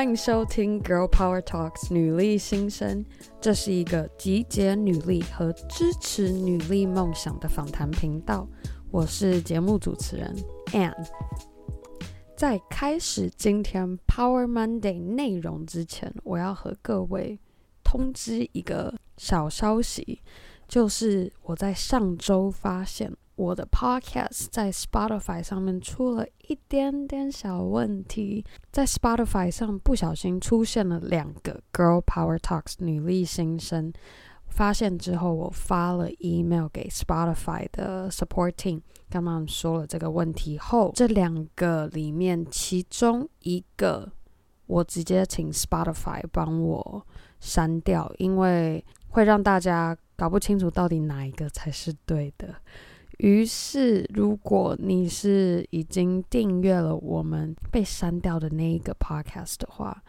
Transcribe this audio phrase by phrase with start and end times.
[0.00, 3.04] 欢迎收听《Girl Power Talks》女力新生。
[3.38, 8.48] 这是一个集结女力和支持女力梦想的访谈频道。
[8.90, 10.34] 我是节目主持人
[10.68, 11.06] Anne。
[12.34, 17.38] 在开始今天 Power Monday 内容之前，我要和各位
[17.84, 20.22] 通知一个小消息，
[20.66, 23.14] 就是我在上周发现。
[23.40, 33.94] 我的 podcast 在 Spotify 上面出了一点点小问题，在 Spotify 上不小心出现了两个 Girl Power Talks 女力新生。
[34.48, 44.06] 发现之后，我发了 email 给 Spotify 的 support team，跟他们说了这个问题后，这两个里面其中一个
[44.66, 47.06] 我直接请 Spotify 帮我
[47.38, 52.54] 删掉，因为会让大家搞不清楚到底哪一个才是对的。
[53.22, 60.02] 于是，如果你是已经订阅了我们被删掉的那一个 podcast 的话，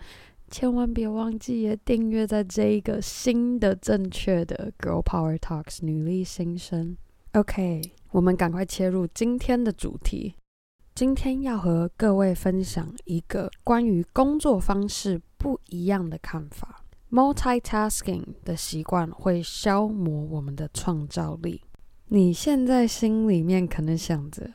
[0.49, 6.95] 千万别忘记也订阅在这一个新的正确的 Girl Power Talks 女力新生。
[7.33, 7.81] OK，
[8.11, 10.35] 我们赶快切入今天的主题。
[10.95, 16.83] 今天要和各位分享一个关于工作方式不一样的看法。
[17.09, 21.61] Multitasking 的习惯会消磨我们的创造力。
[22.13, 24.45] 你现在心里面可能想着，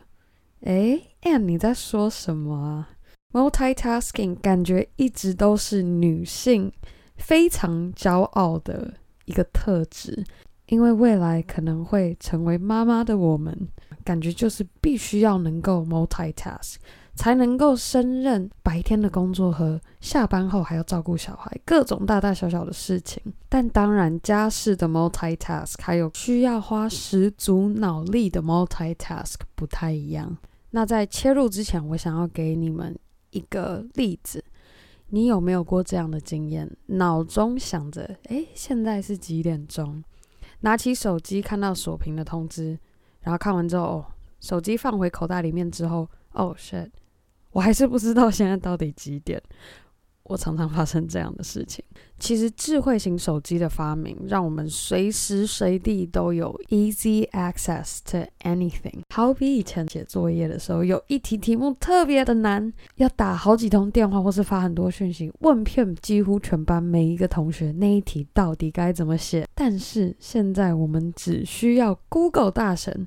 [0.60, 2.90] 诶，Ann，你在说什么啊
[3.32, 6.70] ？Multitasking 感觉一直都是女性
[7.16, 8.92] 非常骄傲的
[9.24, 10.22] 一个特质，
[10.66, 13.68] 因为未来可能会成为妈妈的我们，
[14.04, 16.74] 感觉就是必须要能够 multitask。
[17.16, 23.20] 才能够胜任白天的工作和下班后还要照顾小孩，各种大大小小的事情。
[23.48, 30.36] 但当然，家事的 multitask 还有需要花十足脑力的 multitask 不太一样。
[30.70, 32.96] 那在切入之前，我想要给你们
[33.30, 34.44] 一个例子。
[35.08, 36.70] 你有没有过这样的经验？
[36.86, 40.04] 脑中想着，诶，现在是几点钟？
[40.60, 42.78] 拿起手机看到锁屏的通知，
[43.20, 44.06] 然后看完之后，哦，
[44.40, 46.90] 手机放回口袋里面之后，哦，shit。
[47.56, 49.42] 我还是不知道现在到底几点。
[50.24, 51.82] 我常常发生这样的事情。
[52.18, 59.00] 其实智慧型手机的发明，让我们随时随地都有 easy access to anything。
[59.14, 69.46] 好比以前写作业的时候，有一题题目特别的难，要打好几通电话，或是发很多讯息，问遍几乎全班每一个同学那一题到底该怎么写。
[69.54, 73.06] 但是现在我们只需要 Google 大神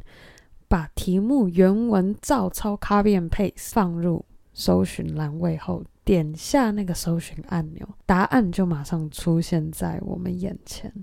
[0.67, 4.25] 把题目原文照抄 copy and paste 放入。
[4.59, 10.93] 搜寻栏位后，点下那个搜寻按钮，答案就马上出现在我们眼前。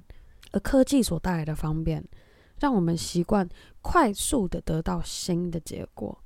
[0.53, 2.05] 而科技所带来的方便，
[2.61, 3.49] 让我们习惯
[3.81, 6.23] 快速地得到新的结果，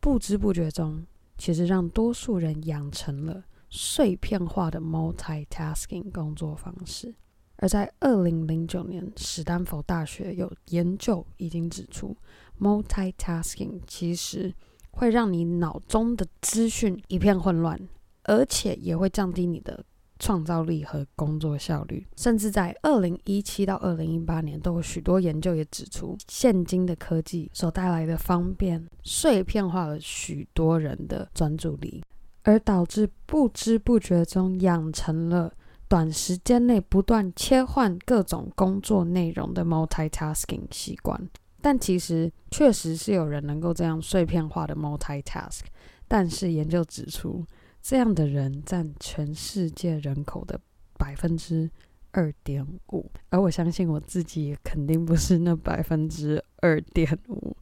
[0.00, 1.06] 不知不觉中，
[1.38, 7.14] 其实让多数人养成了碎片化的 multitasking 工作方式。
[7.56, 12.14] 而在二零零九年，史丹佛大学有研究已经指出
[12.60, 14.52] ，multitasking 其实。
[14.96, 17.78] 会让你脑中的资讯一片混乱，
[18.24, 19.84] 而且也会降低你的
[20.18, 22.06] 创造力和工作效率。
[22.16, 32.02] 甚至在二零一七到二零一八年，都有许多研究也指出，现今的科技所带来的方便，碎片化了许多人的专注力，
[32.44, 35.52] 而导致不知不觉中养成了
[35.86, 41.28] 短时间内不断切换各种工作内容的 multitasking 习惯。
[41.66, 45.62] 但其实确实是有人能够这样碎片化的 multitask，
[46.06, 47.44] 但是研究指出，
[47.82, 50.60] 这样的人占全世界人口的
[50.96, 51.68] 百分之
[52.12, 57.56] 二点五，而我相信我自己也肯定不是那百分之二点五。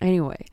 [0.00, 0.44] Anyway，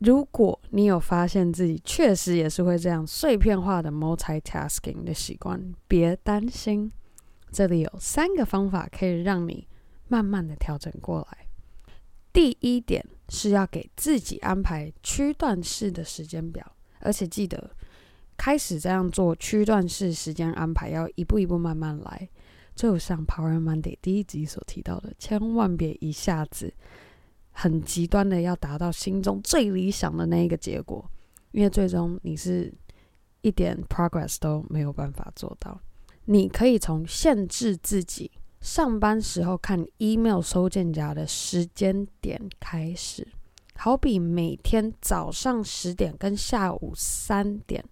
[0.00, 6.92] 如果你有发现自己确实也是会这样碎片化的 multitasking 的习惯，别担心，
[7.50, 9.66] 这里有三个方法可以让你
[10.06, 11.43] 慢慢的调整过来。
[12.34, 17.70] 第一点是要给自己安排区段式的时间表，而且记得
[18.36, 22.28] 开始这样做区段式时间安排，要一步一步慢慢来。
[22.74, 26.74] 就像 Power Monday 第一集所提到的，千万别一下子
[27.52, 31.08] 很极端的要达到心中最理想的那一个结果，
[31.52, 32.74] 因为最终你是
[33.42, 35.80] 一点 progress 都没有办法做到。
[36.24, 38.32] 你可以从限制自己。
[38.64, 43.28] 上班时候看 email 收件夹的时间点开始，
[43.76, 47.84] 好比每天早上十点跟下午三点，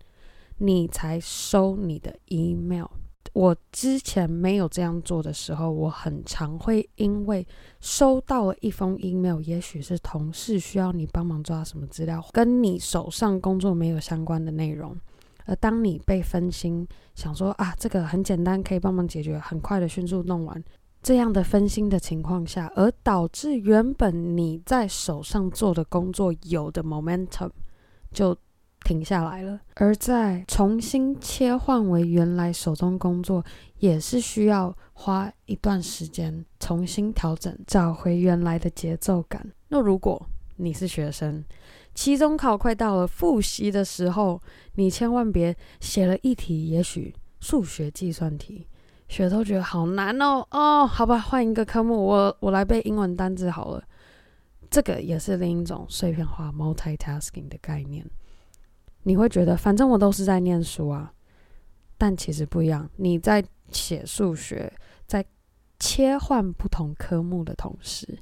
[0.56, 2.86] 你才收你的 email。
[3.34, 7.46] 我之前没有这样做的时候，我很常会因为
[7.78, 14.96] 收到了一封 email，也许是同事需要你帮忙抓什么资料，跟你手上工作没有相关的内容，
[15.46, 20.62] 而当你被分心，想说啊，这个很简单，可以帮忙解决，很快的迅速弄完，
[21.02, 27.50] 这样的分心的情况下，而导致原本你在手上做的工作有的 momentum
[28.12, 28.36] 就
[28.84, 33.44] 停下来了，而在重新切换为原来手中工作，
[33.78, 39.52] 也是需要花一段时间重新调整，找回原来的节奏感。
[39.68, 40.26] 那如果
[40.56, 41.44] 你是学生，
[41.94, 44.40] 期中考快到了，复习的时候，
[44.74, 48.66] 你千万别写了一题，也许数学计算题，
[49.08, 50.46] 学都觉得好难哦。
[50.50, 53.82] 哦，好吧，换一个科目，我我来背英文单字好了。
[54.70, 58.08] 这个也是另一种碎片化 multitasking 的概念。
[59.02, 61.12] 你会觉得，反正我都是在念书啊，
[61.98, 62.88] 但其实不一样。
[62.96, 64.72] 你在写数学，
[65.06, 65.24] 在
[65.78, 68.18] 切换不同科目的同时，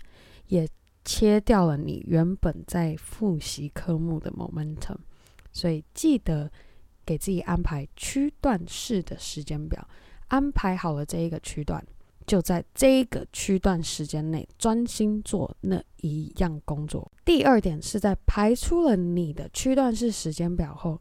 [0.46, 0.66] 也
[1.12, 4.96] 切掉了你原本在复习科目的 momentum。
[5.50, 6.48] 所以记得
[7.04, 9.84] 给自己安排区段式的时间表，
[10.28, 11.84] 安排好了这一个区段。
[12.28, 17.10] 就在这一个区段时间内专心做那一样工作。
[17.24, 21.00] 第二点是在排出了你的区段式时间表后，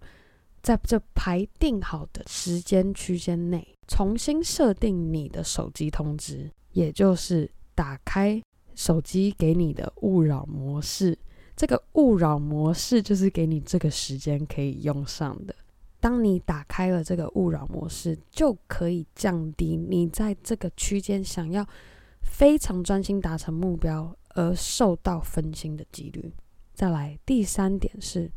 [0.63, 8.41] 在这排定好的时间区间内，重新设定你的手机通知，也就是打开
[8.79, 11.19] 手机给你的勿扰模式。
[11.53, 15.53] 这个勿扰模式就是给你这个时间可以用上的。
[15.99, 21.67] 当你打开了这个勿扰模式，就可以降低你在这个区间想要
[22.21, 26.33] 非常专心达成目标而受到分心的几率。
[26.73, 28.31] 再来，第三点是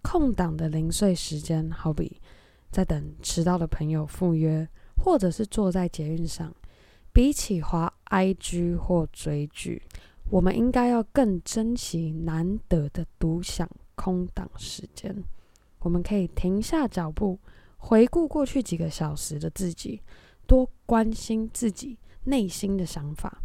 [0.00, 2.20] 空档的零碎时间，好比
[2.70, 4.68] 在等迟到的朋友赴约，
[5.02, 6.54] 或者是坐在捷运上，
[7.18, 9.82] 比起滑 IG 或追剧，
[10.30, 15.24] 我们应该要更珍惜难得的独享空档时间。
[15.80, 17.36] 我们可以停下脚步，
[17.76, 20.00] 回顾过去几个小时的自己，
[20.46, 23.42] 多关心自己内心的想法，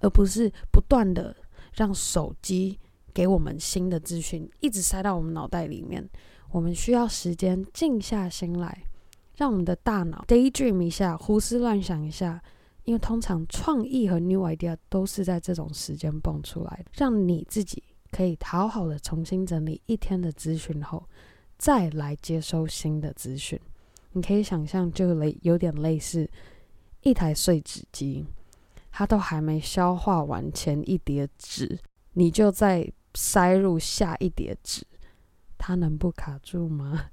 [0.00, 1.36] 而不是不断的
[1.74, 2.80] 让手机
[3.12, 6.08] 给我们新的资讯一直塞到我们脑袋里面。
[6.52, 8.84] 我们需要时间静下心来，
[9.36, 12.42] 让我们的大脑 daydream 一下，胡思乱想一下。
[12.84, 21.08] 因为通常创意和 new idea 都是在这种时间蹦出来的，让你自己可以好好的重新整理一天的资讯后。
[21.56, 23.58] 再来接收新的资讯，
[24.12, 26.28] 你可以想象，就类有点类似
[27.02, 28.26] 一台碎纸机，
[28.90, 31.78] 它都还没消化完前一叠纸，
[32.14, 34.84] 你就再塞入下一叠纸，
[35.56, 37.10] 它能不卡住吗？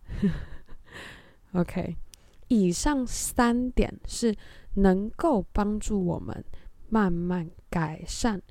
[1.53, 1.95] OK，
[2.47, 4.35] 以上三点是
[4.75, 6.43] 能够帮助我们
[6.89, 8.41] 慢慢改善，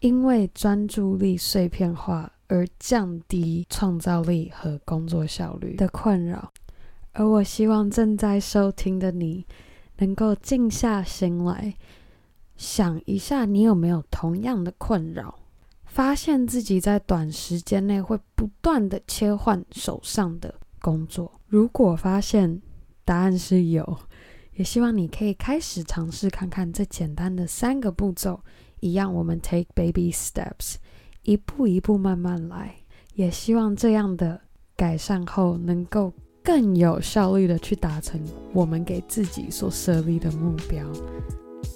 [0.00, 2.32] 因为专注力碎片化。
[2.50, 6.50] 而降低创造力和工作效率的困扰，
[7.12, 9.44] 而我希望正在收听的你，
[9.98, 11.74] 能够静下心来，
[12.56, 15.38] 想一下你有没有同样的困扰，
[15.84, 21.30] 发现自己在短时间内会不断的切换手上的工作。
[21.48, 22.62] 如果发现
[23.04, 23.98] 答案是有，
[24.58, 28.40] 也希望你可以开始尝试看看这简单的三个步骤，
[28.80, 30.74] 一样我们 take baby steps。
[31.22, 32.74] 一步一步慢慢来，
[33.14, 34.40] 也希望这样的
[34.74, 36.12] 改善后，能够
[36.42, 38.20] 更有效率的去达成
[38.52, 40.84] 我们给自己所设立的目标。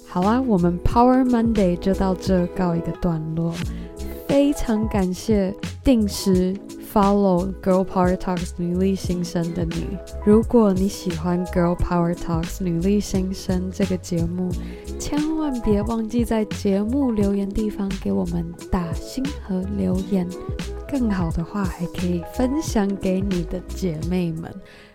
[0.05, 3.55] 好啦，我们 Power Monday 就到这告一个段落。
[4.27, 6.53] 非常感谢定时
[6.93, 9.97] follow Girl Power Talks 女力新生的你。
[10.23, 14.51] 如果你喜欢 Girl Power Talks 女力新生这个节目，
[14.99, 20.29] 千万别忘记在节目留言地方给我们打星和留言。
[20.87, 24.53] 更好的话，还可以分享给你的姐妹们，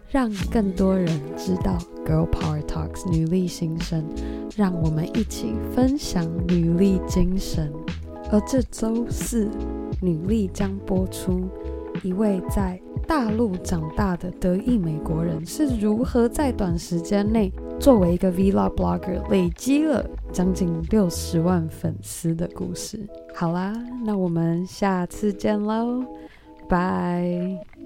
[0.09, 1.77] 让更多人知道
[2.07, 4.05] Girl Power Talks 女力新生。
[4.57, 7.73] 让我们一起分享女力精神。
[8.31, 9.49] 而这周四，
[10.01, 11.49] 女力将播出
[12.03, 23.07] 一位在大陆长大的德裔美国人是如何在短时间内作为一个 Vlog Blogger 累积了将近六十万粉丝的故事。
[23.35, 23.73] 好啦，
[24.05, 26.05] 那我们下次见喽，
[26.69, 27.78] 拜。